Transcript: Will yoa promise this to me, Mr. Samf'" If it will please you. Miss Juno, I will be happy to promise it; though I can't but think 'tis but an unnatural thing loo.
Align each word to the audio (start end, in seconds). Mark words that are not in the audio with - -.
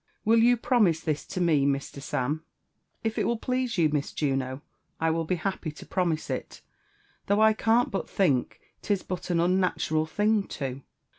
Will 0.25 0.39
yoa 0.39 0.59
promise 0.59 0.99
this 1.01 1.27
to 1.27 1.39
me, 1.39 1.63
Mr. 1.63 1.99
Samf'" 2.01 2.39
If 3.03 3.19
it 3.19 3.27
will 3.27 3.37
please 3.37 3.77
you. 3.77 3.87
Miss 3.89 4.11
Juno, 4.11 4.63
I 4.99 5.11
will 5.11 5.25
be 5.25 5.35
happy 5.35 5.71
to 5.73 5.85
promise 5.85 6.31
it; 6.31 6.63
though 7.27 7.39
I 7.39 7.53
can't 7.53 7.91
but 7.91 8.09
think 8.09 8.59
'tis 8.81 9.03
but 9.03 9.29
an 9.29 9.39
unnatural 9.39 10.07
thing 10.07 10.49
loo. 10.59 10.81